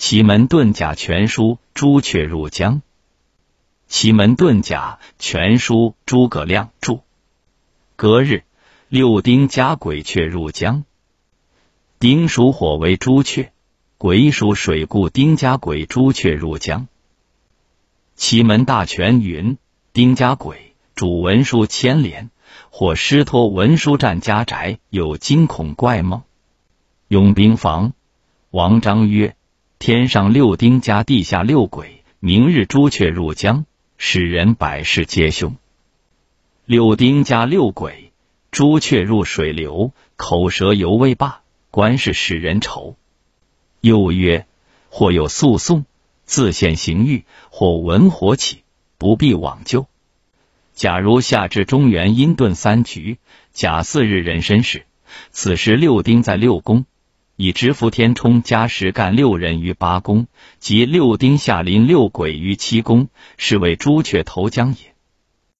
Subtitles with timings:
[0.00, 2.80] 奇门遁甲全书朱雀入江。
[3.86, 7.00] 奇门遁甲全书诸葛亮著。
[7.96, 8.44] 隔日，
[8.88, 10.84] 六丁加鬼雀入江。
[11.98, 13.52] 丁属火为朱雀，
[13.98, 16.88] 鬼属水，故丁加鬼朱雀入江。
[18.16, 19.58] 奇门大全云：
[19.92, 22.30] 丁加鬼主文书牵连，
[22.70, 26.22] 或师托文书占家宅，有惊恐怪梦。
[27.06, 27.92] 用兵房，
[28.50, 29.36] 王章曰。
[29.80, 33.64] 天上六丁加地下六鬼，明日朱雀入江，
[33.96, 35.56] 使人百事皆凶。
[36.66, 38.12] 六丁加六鬼，
[38.50, 41.40] 朱雀入水流，口舌犹未罢，
[41.70, 42.96] 官事使人愁。
[43.80, 44.44] 又曰：
[44.90, 45.86] 或有诉讼，
[46.26, 48.64] 自现刑狱，或文火起，
[48.98, 49.86] 不必往救。
[50.74, 53.16] 假如夏至中原阴遁三局，
[53.54, 54.84] 甲巳日壬申时，
[55.30, 56.84] 此时六丁在六宫。
[57.42, 60.26] 以直伏天冲加时干六人于八宫，
[60.58, 64.94] 及六丁下临六鬼于七宫，是为朱雀投江也。